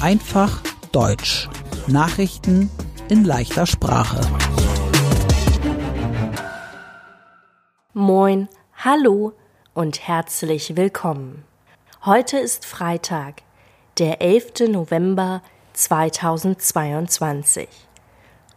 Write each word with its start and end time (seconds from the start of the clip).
Einfach 0.00 0.62
Deutsch. 0.92 1.46
Nachrichten 1.88 2.70
in 3.10 3.22
leichter 3.24 3.66
Sprache. 3.66 4.20
Moin, 7.92 8.48
hallo 8.76 9.34
und 9.74 10.08
herzlich 10.08 10.74
willkommen. 10.76 11.44
Heute 12.06 12.38
ist 12.38 12.64
Freitag, 12.64 13.42
der 13.98 14.22
11. 14.22 14.68
November 14.70 15.42
2022. 15.74 17.68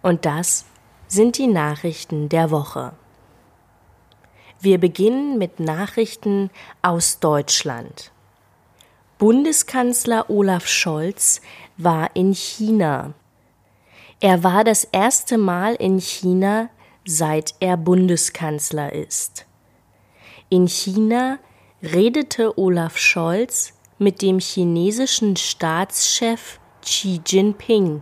Und 0.01 0.25
das 0.25 0.65
sind 1.07 1.37
die 1.37 1.47
Nachrichten 1.47 2.29
der 2.29 2.51
Woche. 2.51 2.93
Wir 4.61 4.79
beginnen 4.79 5.37
mit 5.37 5.59
Nachrichten 5.59 6.51
aus 6.81 7.19
Deutschland. 7.19 8.13
Bundeskanzler 9.21 10.31
Olaf 10.31 10.65
Scholz 10.65 11.41
war 11.77 12.09
in 12.15 12.33
China. 12.33 13.13
Er 14.19 14.43
war 14.43 14.63
das 14.63 14.83
erste 14.83 15.37
Mal 15.37 15.75
in 15.75 15.99
China, 16.01 16.71
seit 17.05 17.53
er 17.59 17.77
Bundeskanzler 17.77 18.93
ist. 18.93 19.45
In 20.49 20.67
China 20.67 21.37
redete 21.83 22.57
Olaf 22.57 22.97
Scholz 22.97 23.73
mit 23.99 24.23
dem 24.23 24.39
chinesischen 24.39 25.35
Staatschef 25.35 26.59
Xi 26.81 27.21
Jinping. 27.23 28.01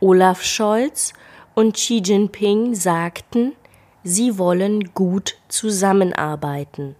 Olaf 0.00 0.42
Scholz 0.42 1.12
und 1.54 1.76
Xi 1.76 2.02
Jinping 2.04 2.74
sagten, 2.74 3.52
sie 4.02 4.38
wollen 4.38 4.92
gut 4.92 5.36
zusammenarbeiten. 5.46 6.96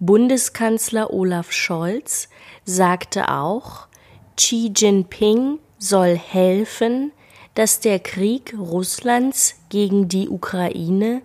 Bundeskanzler 0.00 1.12
Olaf 1.12 1.50
Scholz 1.50 2.28
sagte 2.64 3.30
auch, 3.30 3.88
Xi 4.36 4.72
Jinping 4.74 5.58
soll 5.78 6.16
helfen, 6.16 7.12
dass 7.54 7.80
der 7.80 7.98
Krieg 7.98 8.54
Russlands 8.56 9.56
gegen 9.68 10.08
die 10.08 10.28
Ukraine 10.28 11.22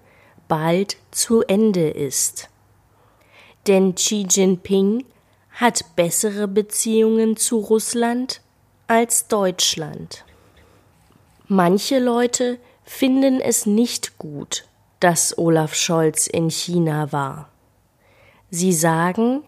bald 0.47 0.97
zu 1.11 1.43
Ende 1.43 1.89
ist. 1.89 2.49
Denn 3.67 3.93
Xi 3.93 4.25
Jinping 4.27 5.05
hat 5.51 5.95
bessere 5.95 6.47
Beziehungen 6.47 7.37
zu 7.37 7.59
Russland 7.59 8.41
als 8.87 9.27
Deutschland. 9.27 10.25
Manche 11.47 11.99
Leute 11.99 12.57
finden 12.83 13.39
es 13.39 13.67
nicht 13.67 14.17
gut, 14.17 14.65
dass 14.99 15.37
Olaf 15.37 15.75
Scholz 15.75 16.25
in 16.25 16.49
China 16.49 17.11
war. 17.11 17.52
Sie 18.55 18.71
sagen, 18.71 19.41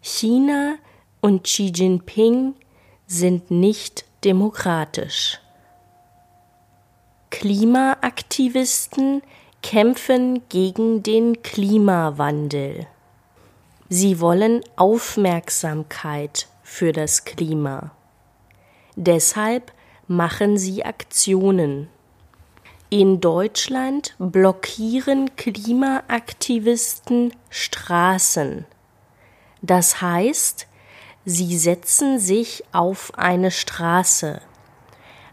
China 0.00 0.78
und 1.20 1.44
Xi 1.44 1.70
Jinping 1.72 2.56
sind 3.06 3.52
nicht 3.52 4.04
demokratisch. 4.24 5.38
Klimaaktivisten 7.30 9.22
kämpfen 9.62 10.42
gegen 10.48 11.04
den 11.04 11.40
Klimawandel. 11.44 12.88
Sie 13.90 14.18
wollen 14.18 14.62
Aufmerksamkeit 14.74 16.48
für 16.64 16.90
das 16.90 17.24
Klima. 17.24 17.92
Deshalb 18.96 19.70
machen 20.08 20.58
sie 20.58 20.84
Aktionen. 20.84 21.88
In 22.90 23.20
Deutschland 23.20 24.14
blockieren 24.18 25.36
Klimaaktivisten 25.36 27.34
Straßen. 27.50 28.64
Das 29.60 30.00
heißt, 30.00 30.66
sie 31.26 31.58
setzen 31.58 32.18
sich 32.18 32.64
auf 32.72 33.12
eine 33.18 33.50
Straße. 33.50 34.40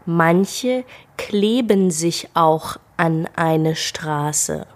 Manche 0.04 0.84
kleben 1.16 1.90
sich 1.90 2.28
auch 2.34 2.76
an 2.98 3.26
eine 3.36 3.74
Straße. 3.74 4.66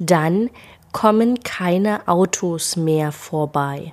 Dann 0.00 0.50
kommen 0.90 1.44
keine 1.44 2.08
Autos 2.08 2.74
mehr 2.74 3.12
vorbei. 3.12 3.92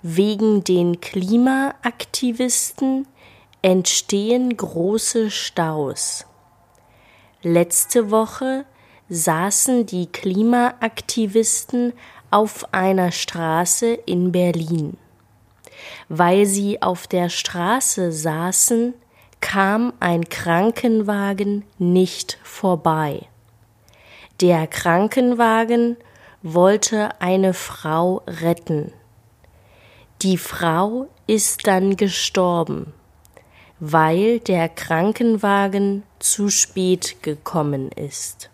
Wegen 0.00 0.64
den 0.64 1.02
Klimaaktivisten 1.02 3.06
entstehen 3.66 4.56
große 4.56 5.28
Staus. 5.28 6.24
Letzte 7.42 8.12
Woche 8.12 8.64
saßen 9.08 9.86
die 9.86 10.06
Klimaaktivisten 10.06 11.92
auf 12.30 12.72
einer 12.72 13.10
Straße 13.10 13.92
in 13.92 14.30
Berlin. 14.30 14.96
Weil 16.08 16.46
sie 16.46 16.80
auf 16.80 17.08
der 17.08 17.28
Straße 17.28 18.12
saßen, 18.12 18.94
kam 19.40 19.92
ein 19.98 20.28
Krankenwagen 20.28 21.64
nicht 21.76 22.38
vorbei. 22.44 23.26
Der 24.40 24.68
Krankenwagen 24.68 25.96
wollte 26.40 27.20
eine 27.20 27.52
Frau 27.52 28.22
retten. 28.28 28.92
Die 30.22 30.38
Frau 30.38 31.08
ist 31.26 31.66
dann 31.66 31.96
gestorben 31.96 32.92
weil 33.78 34.40
der 34.40 34.68
Krankenwagen 34.68 36.02
zu 36.18 36.48
spät 36.48 37.22
gekommen 37.22 37.90
ist. 37.92 38.50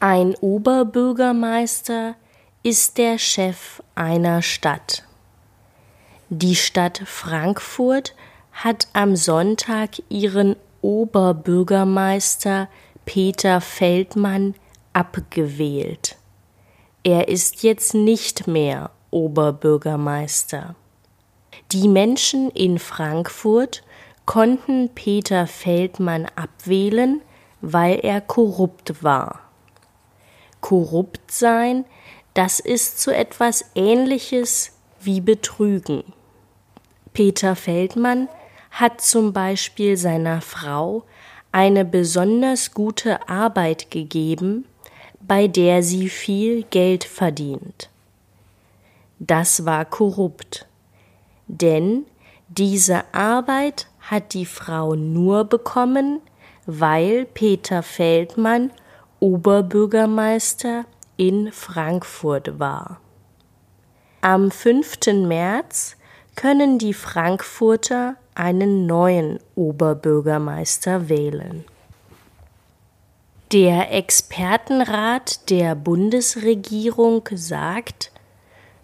Ein 0.00 0.34
Oberbürgermeister 0.36 2.14
ist 2.62 2.98
der 2.98 3.18
Chef 3.18 3.82
einer 3.94 4.42
Stadt. 4.42 5.04
Die 6.28 6.56
Stadt 6.56 7.02
Frankfurt 7.04 8.14
hat 8.52 8.88
am 8.92 9.16
Sonntag 9.16 9.90
ihren 10.08 10.56
Oberbürgermeister 10.82 12.68
Peter 13.04 13.60
Feldmann 13.60 14.54
abgewählt. 14.92 16.16
Er 17.02 17.28
ist 17.28 17.62
jetzt 17.62 17.94
nicht 17.94 18.46
mehr 18.46 18.90
Oberbürgermeister. 19.10 20.74
Die 21.72 21.88
Menschen 21.88 22.50
in 22.50 22.78
Frankfurt 22.78 23.82
konnten 24.26 24.90
Peter 24.94 25.46
Feldmann 25.46 26.26
abwählen, 26.36 27.20
weil 27.60 28.00
er 28.00 28.20
korrupt 28.20 29.02
war. 29.02 29.40
Korrupt 30.60 31.30
sein, 31.30 31.84
das 32.34 32.60
ist 32.60 33.00
so 33.00 33.10
etwas 33.10 33.64
Ähnliches 33.74 34.72
wie 35.00 35.20
Betrügen. 35.20 36.04
Peter 37.12 37.56
Feldmann 37.56 38.28
hat 38.70 39.00
zum 39.00 39.32
Beispiel 39.32 39.96
seiner 39.96 40.40
Frau 40.40 41.04
eine 41.52 41.84
besonders 41.84 42.72
gute 42.72 43.28
Arbeit 43.28 43.90
gegeben, 43.90 44.64
bei 45.20 45.48
der 45.48 45.82
sie 45.82 46.08
viel 46.08 46.62
Geld 46.64 47.04
verdient. 47.04 47.90
Das 49.18 49.66
war 49.66 49.84
korrupt 49.84 50.66
denn 51.50 52.06
diese 52.48 53.02
Arbeit 53.12 53.88
hat 54.00 54.34
die 54.34 54.46
Frau 54.46 54.94
nur 54.94 55.44
bekommen, 55.44 56.20
weil 56.66 57.24
Peter 57.24 57.82
Feldmann 57.82 58.70
Oberbürgermeister 59.18 60.84
in 61.16 61.52
Frankfurt 61.52 62.58
war. 62.58 63.00
Am 64.20 64.50
5. 64.50 64.98
März 65.26 65.96
können 66.36 66.78
die 66.78 66.94
Frankfurter 66.94 68.16
einen 68.34 68.86
neuen 68.86 69.40
Oberbürgermeister 69.56 71.08
wählen. 71.08 71.64
Der 73.52 73.92
Expertenrat 73.92 75.50
der 75.50 75.74
Bundesregierung 75.74 77.28
sagt, 77.34 78.12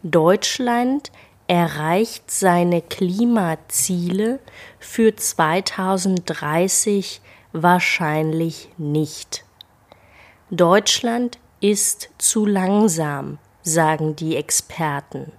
Deutschland 0.02 1.12
erreicht 1.48 2.30
seine 2.30 2.82
Klimaziele 2.82 4.40
für 4.78 5.14
2030 5.14 7.20
wahrscheinlich 7.52 8.68
nicht. 8.76 9.44
Deutschland 10.50 11.38
ist 11.60 12.10
zu 12.18 12.46
langsam, 12.46 13.38
sagen 13.62 14.16
die 14.16 14.36
Experten. 14.36 15.32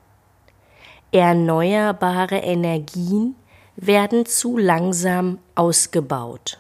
Erneuerbare 1.12 2.38
Energien 2.38 3.36
werden 3.75 4.25
zu 4.25 4.57
langsam 4.57 5.39
ausgebaut. 5.56 6.59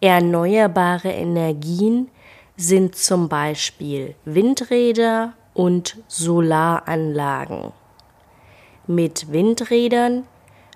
Erneuerbare 0.00 1.10
Energien 1.10 2.10
sind 2.56 2.96
zum 2.96 3.28
Beispiel 3.28 4.14
Windräder 4.24 5.32
und 5.54 5.98
Solaranlagen. 6.08 7.72
Mit 8.86 9.32
Windrädern 9.32 10.24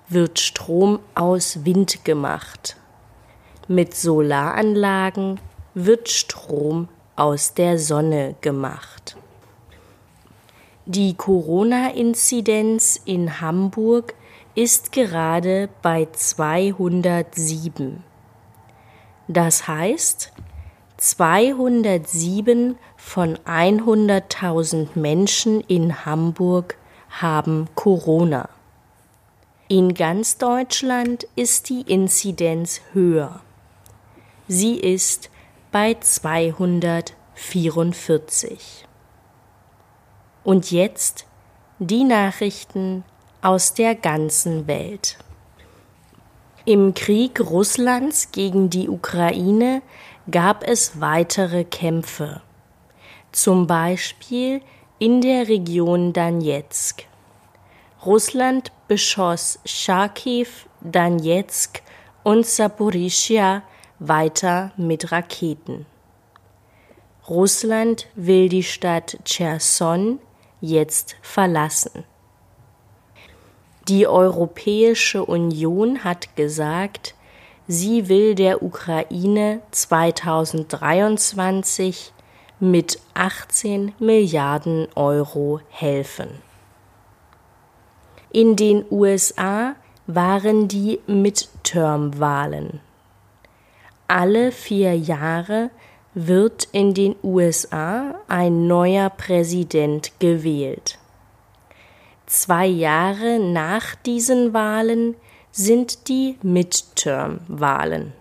wird 0.07 0.39
Strom 0.39 0.97
aus 1.13 1.63
Wind 1.63 2.03
gemacht. 2.03 2.75
Mit 3.67 3.95
Solaranlagen 3.95 5.39
wird 5.75 6.09
Strom 6.09 6.87
aus 7.15 7.53
der 7.53 7.77
Sonne 7.77 8.33
gemacht. 8.41 9.15
Die 10.87 11.13
Corona-Inzidenz 11.13 12.99
in 13.05 13.41
Hamburg 13.41 14.15
ist 14.55 14.91
gerade 14.91 15.69
bei 15.83 16.07
207. 16.11 18.03
Das 19.27 19.67
heißt, 19.67 20.33
207 20.97 22.75
von 22.97 23.37
100.000 23.45 24.97
Menschen 24.97 25.61
in 25.61 26.07
Hamburg 26.07 26.78
haben 27.09 27.67
Corona. 27.75 28.47
In 29.67 29.93
ganz 29.93 30.37
Deutschland 30.37 31.27
ist 31.35 31.67
die 31.69 31.81
Inzidenz 31.81 32.79
höher. 32.93 33.41
Sie 34.47 34.79
ist 34.79 35.29
bei 35.71 35.97
244. 35.99 38.85
Und 40.43 40.71
jetzt 40.71 41.27
die 41.77 42.03
Nachrichten 42.03 43.03
aus 43.41 43.73
der 43.73 43.95
ganzen 43.95 44.67
Welt. 44.67 45.17
Im 46.65 46.93
Krieg 46.93 47.39
Russlands 47.39 48.31
gegen 48.31 48.69
die 48.69 48.89
Ukraine 48.89 49.81
gab 50.29 50.67
es 50.67 50.99
weitere 50.99 51.63
Kämpfe, 51.63 52.41
zum 53.31 53.65
Beispiel 53.65 54.61
in 54.99 55.21
der 55.21 55.47
Region 55.47 56.11
Donetsk. 56.11 57.05
Russland 58.05 58.73
beschoss 58.89 59.57
Charkiw, 59.63 60.49
Donetsk 60.81 61.81
und 62.23 62.45
Saporischia 62.45 63.63
weiter 63.99 64.73
mit 64.75 65.13
Raketen. 65.13 65.85
Russland 67.29 68.07
will 68.15 68.49
die 68.49 68.63
Stadt 68.63 69.17
Cherson 69.23 70.19
jetzt 70.59 71.15
verlassen. 71.21 72.03
Die 73.87 74.05
Europäische 74.05 75.23
Union 75.23 76.03
hat 76.03 76.35
gesagt, 76.35 77.15
sie 77.69 78.09
will 78.09 78.35
der 78.35 78.61
Ukraine 78.63 79.61
2023 79.71 82.11
mit 82.59 82.99
18 83.13 83.93
Milliarden 83.99 84.87
Euro 84.95 85.61
helfen. 85.69 86.29
In 88.31 88.55
den 88.55 88.85
USA 88.91 89.75
waren 90.05 90.67
die 90.67 90.99
Midterm-Wahlen. 91.07 92.79
Alle 94.07 94.51
vier 94.51 94.97
Jahre 94.97 95.69
wird 96.13 96.67
in 96.71 96.93
den 96.93 97.15
USA 97.23 98.15
ein 98.27 98.67
neuer 98.67 99.09
Präsident 99.09 100.11
gewählt. 100.19 100.99
Zwei 102.25 102.67
Jahre 102.67 103.39
nach 103.39 103.95
diesen 103.95 104.53
Wahlen 104.53 105.15
sind 105.51 106.07
die 106.07 106.37
Midterm-Wahlen. 106.43 108.13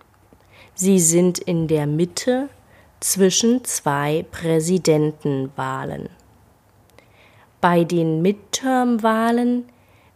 Sie 0.75 0.99
sind 1.01 1.39
in 1.39 1.69
der 1.69 1.87
Mitte 1.87 2.49
zwischen 3.01 3.65
zwei 3.65 4.25
Präsidentenwahlen. 4.31 6.09
Bei 7.61 7.85
den 7.85 8.23
Midterm-Wahlen 8.23 9.65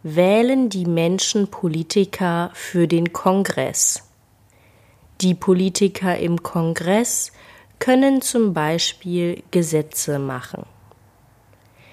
wählen 0.03 0.69
die 0.69 0.85
Menschen 0.85 1.47
Politiker 1.47 2.51
für 2.53 2.87
den 2.87 3.13
Kongress. 3.13 4.03
Die 5.21 5.33
Politiker 5.33 6.17
im 6.17 6.43
Kongress 6.43 7.31
können 7.79 8.21
zum 8.21 8.53
Beispiel 8.53 9.43
Gesetze 9.51 10.19
machen. 10.19 10.65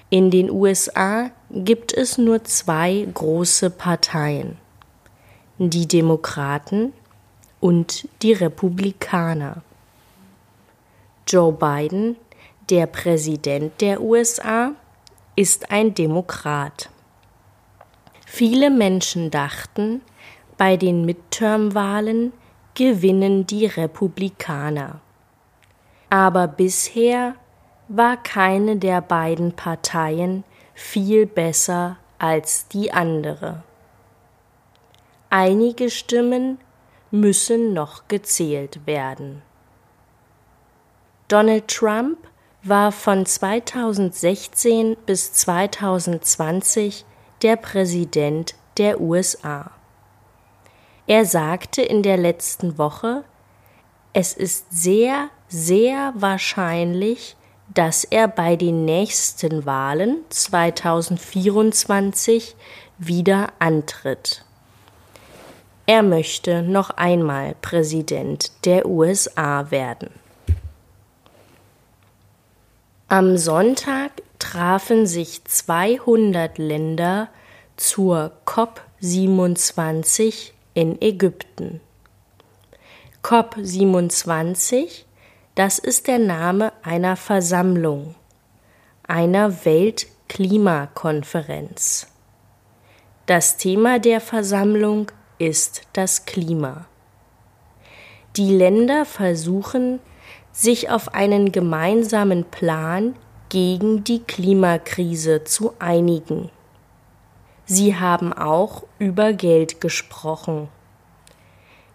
In 0.09 0.31
den 0.33 0.51
USA 0.51 1.31
gibt 1.51 1.93
es 1.93 2.19
nur 2.19 2.43
zwei 2.43 3.07
große 3.15 3.71
Parteien, 3.71 4.57
die 5.59 5.87
Demokraten 5.87 6.93
und 7.61 8.09
die 8.23 8.33
Republikaner. 8.33 9.63
Joe 11.31 11.53
Biden, 11.53 12.17
der 12.69 12.87
Präsident 12.87 13.81
der 13.81 14.01
USA, 14.03 14.73
ist 15.37 15.71
ein 15.71 15.95
Demokrat. 15.95 16.91
Viele 18.27 18.71
Menschen 18.71 19.31
dachten, 19.31 20.03
bei 20.59 20.77
den 20.77 21.05
Midterm-Wahlen 21.05 22.33
gewinnen 22.75 23.47
die 23.47 23.67
Republikaner 23.67 25.01
aber 26.11 26.49
bisher 26.49 27.37
war 27.89 28.17
keine 28.17 28.77
der 28.77 29.01
beiden 29.01 29.53
Parteien 29.53 30.45
viel 30.75 31.25
besser 31.25 31.97
als 32.19 32.69
die 32.69 32.93
andere. 32.93 33.63
Einige 35.31 35.89
Stimmen 35.89 36.59
müssen 37.13 37.73
noch 37.73 38.09
gezählt 38.09 38.87
werden. 38.87 39.43
Donald 41.31 41.69
Trump 41.69 42.19
war 42.65 42.91
von 42.91 43.25
2016 43.25 44.97
bis 45.07 45.33
2020 45.33 47.05
der 47.43 47.55
Präsident 47.55 48.57
der 48.79 49.01
USA. 49.01 49.71
Er 51.07 51.25
sagte 51.25 51.83
in 51.83 52.03
der 52.03 52.17
letzten 52.17 52.79
Woche, 52.79 53.23
es 54.13 54.33
ist 54.33 54.67
sehr, 54.71 55.29
sehr 55.47 56.13
wahrscheinlich, 56.17 57.37
dass 57.73 58.03
er 58.03 58.27
bei 58.27 58.57
den 58.57 58.85
nächsten 58.85 59.65
Wahlen 59.65 60.17
2024 60.31 62.57
wieder 62.99 63.53
antritt. 63.61 64.45
Er 65.87 66.03
möchte 66.03 66.65
noch 66.65 66.91
einmal 66.91 67.55
Präsident 67.63 68.51
der 68.65 68.87
USA 68.87 69.71
werden. 69.71 70.20
Am 73.13 73.37
Sonntag 73.37 74.13
trafen 74.39 75.05
sich 75.05 75.43
200 75.43 76.59
Länder 76.59 77.29
zur 77.77 78.31
COP 78.45 78.81
27 79.01 80.55
in 80.75 81.03
Ägypten. 81.03 81.81
COP27, 83.25 85.07
das 85.57 85.81
ist 85.81 86.07
der 86.07 86.21
Name 86.21 86.73
einer 86.85 87.17
Versammlung, 87.17 88.15
einer 89.09 89.65
Weltklimakonferenz. 89.65 92.07
Das 93.27 93.57
Thema 93.57 93.99
der 93.99 94.21
Versammlung 94.21 95.11
ist 95.39 95.83
das 95.95 96.27
Klima. 96.27 96.87
Die 98.37 98.55
Länder 98.55 99.05
versuchen, 99.05 99.99
sich 100.53 100.91
auf 100.91 101.15
einen 101.15 101.53
gemeinsamen 101.53 102.45
Plan 102.45 103.15
gegen 103.49 104.05
die 104.05 104.21
Klimakrise 104.21 105.45
zu 105.45 105.75
einigen. 105.79 106.51
Sie 107.67 107.97
haben 107.97 108.33
auch 108.33 108.85
über 108.99 109.33
Geld 109.33 109.81
gesprochen. 109.81 110.69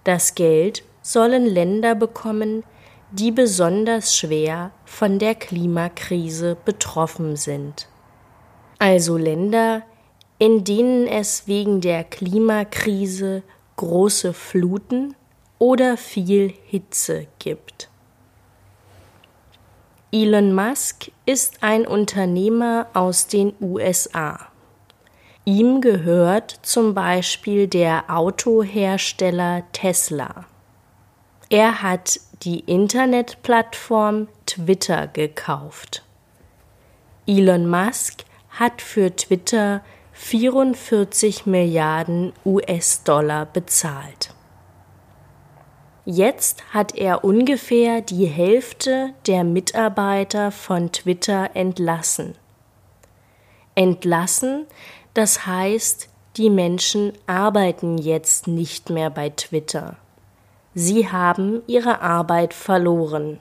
Das 0.04 0.36
Geld 0.36 0.84
sollen 1.02 1.46
Länder 1.46 1.96
bekommen, 1.96 2.64
die 3.12 3.32
besonders 3.32 4.16
schwer 4.16 4.72
von 4.86 5.20
der 5.20 5.36
Klimakrise 5.36 6.58
betroffen 6.66 7.36
sind. 7.36 7.88
Also 8.80 9.18
Länder, 9.18 9.84
in 10.38 10.64
denen 10.64 11.08
es 11.08 11.48
wegen 11.48 11.82
der 11.82 12.04
Klimakrise 12.04 13.44
große 13.78 14.34
Fluten 14.34 15.16
oder 15.60 15.98
viel 15.98 16.54
Hitze 16.66 17.28
gibt. 17.40 17.90
Elon 20.18 20.54
Musk 20.54 21.12
ist 21.26 21.62
ein 21.62 21.86
Unternehmer 21.86 22.88
aus 22.94 23.28
den 23.28 23.54
USA. 23.60 24.48
Ihm 25.44 25.82
gehört 25.82 26.58
zum 26.62 26.94
Beispiel 26.94 27.68
der 27.68 28.06
Autohersteller 28.08 29.64
Tesla. 29.74 30.46
Er 31.50 31.82
hat 31.82 32.22
die 32.44 32.62
Internetplattform 32.62 34.30
Twitter 34.46 35.08
gekauft. 35.08 36.06
Elon 37.28 37.68
Musk 37.70 38.24
hat 38.52 38.82
für 38.82 39.14
Twitter 39.14 39.84
44 40.14 41.46
Milliarden 41.46 42.32
US-Dollar 42.46 43.48
bezahlt. 43.48 44.34
Jetzt 46.08 46.64
hat 46.72 46.94
er 46.96 47.24
ungefähr 47.24 48.02
die 48.02 48.28
Hälfte 48.28 49.10
der 49.26 49.44
Mitarbeiter 49.44 50.52
von 50.52 50.92
Twitter 50.92 51.50
entlassen. 51.56 52.36
Entlassen, 53.74 54.68
das 55.16 55.48
heißt, 55.48 56.10
die 56.38 56.52
Menschen 56.52 57.14
arbeiten 57.26 57.98
jetzt 57.98 58.48
nicht 58.48 58.92
mehr 58.92 59.10
bei 59.10 59.32
Twitter. 59.32 59.96
Sie 60.76 61.10
haben 61.10 61.64
ihre 61.66 62.02
Arbeit 62.02 62.54
verloren. 62.54 63.40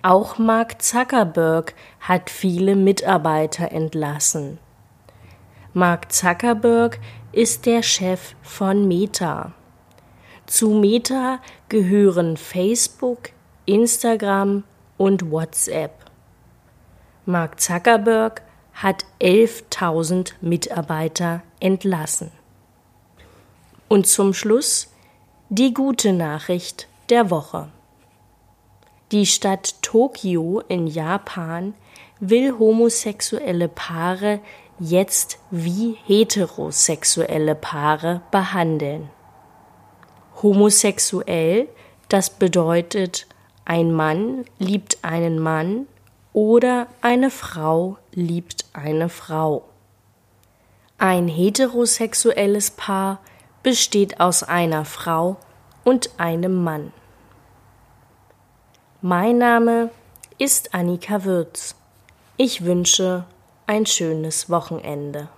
Auch 0.00 0.38
Mark 0.38 0.80
Zuckerberg 0.80 1.74
hat 2.00 2.30
viele 2.30 2.74
Mitarbeiter 2.74 3.70
entlassen. 3.70 4.58
Mark 5.74 6.10
Zuckerberg 6.10 7.00
ist 7.32 7.66
der 7.66 7.82
Chef 7.82 8.34
von 8.40 8.88
Meta. 8.88 9.52
Zu 10.46 10.70
Meta 10.70 11.40
gehören 11.68 12.36
Facebook, 12.36 13.30
Instagram 13.64 14.62
und 14.96 15.30
WhatsApp. 15.30 15.92
Mark 17.24 17.60
Zuckerberg 17.60 18.42
hat 18.72 19.04
11.000 19.20 20.34
Mitarbeiter 20.40 21.42
entlassen. 21.58 22.30
Und 23.88 24.06
zum 24.06 24.34
Schluss 24.34 24.92
die 25.48 25.74
gute 25.74 26.12
Nachricht 26.12 26.86
der 27.08 27.30
Woche. 27.30 27.68
Die 29.10 29.26
Stadt 29.26 29.82
Tokio 29.82 30.60
in 30.68 30.86
Japan 30.86 31.74
will 32.20 32.56
homosexuelle 32.58 33.68
Paare 33.68 34.40
jetzt 34.78 35.38
wie 35.50 35.96
heterosexuelle 36.06 37.54
Paare 37.54 38.22
behandeln. 38.30 39.10
Homosexuell, 40.42 41.68
das 42.08 42.30
bedeutet, 42.30 43.26
ein 43.64 43.92
Mann 43.92 44.44
liebt 44.58 44.98
einen 45.02 45.38
Mann 45.38 45.86
oder 46.32 46.86
eine 47.00 47.30
Frau 47.30 47.96
liebt 48.12 48.66
eine 48.72 49.08
Frau. 49.08 49.64
Ein 50.98 51.28
heterosexuelles 51.28 52.70
Paar 52.70 53.20
besteht 53.62 54.20
aus 54.20 54.42
einer 54.42 54.84
Frau 54.84 55.36
und 55.84 56.10
einem 56.18 56.62
Mann. 56.62 56.92
Mein 59.00 59.38
Name 59.38 59.90
ist 60.38 60.74
Annika 60.74 61.24
Würz. 61.24 61.74
Ich 62.36 62.64
wünsche 62.64 63.24
ein 63.66 63.86
schönes 63.86 64.50
Wochenende. 64.50 65.28